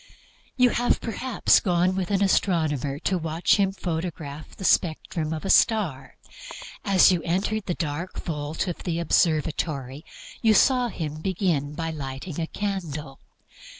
[0.57, 5.51] You have, perhaps, gone with an astronomer to watch him photograph the spectrum of a
[5.51, 6.17] star.
[6.83, 10.03] As you enter the dark vault of the observatory
[10.41, 13.19] you saw him begin by lighting a candle.